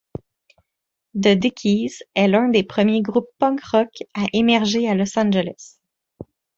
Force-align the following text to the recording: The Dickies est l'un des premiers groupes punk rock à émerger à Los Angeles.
The 1.13 1.35
Dickies 1.37 1.99
est 2.15 2.27
l'un 2.27 2.49
des 2.49 2.63
premiers 2.63 3.03
groupes 3.03 3.29
punk 3.37 3.63
rock 3.65 4.01
à 4.15 4.25
émerger 4.33 4.89
à 4.89 4.95
Los 4.95 5.19
Angeles. 5.19 5.77